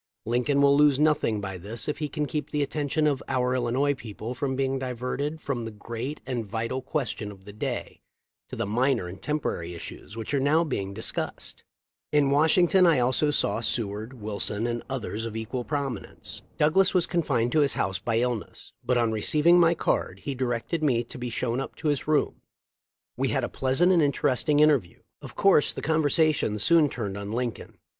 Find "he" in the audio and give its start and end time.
1.99-2.09, 20.23-20.33